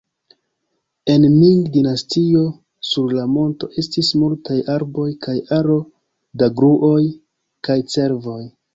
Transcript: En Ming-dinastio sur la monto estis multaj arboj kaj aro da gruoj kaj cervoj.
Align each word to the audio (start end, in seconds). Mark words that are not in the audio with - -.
En 1.15 1.27
Ming-dinastio 1.33 2.41
sur 2.93 3.15
la 3.19 3.27
monto 3.35 3.71
estis 3.83 4.11
multaj 4.25 4.59
arboj 4.79 5.09
kaj 5.29 5.39
aro 5.61 5.79
da 6.43 6.53
gruoj 6.61 7.01
kaj 7.71 7.83
cervoj. 7.99 8.41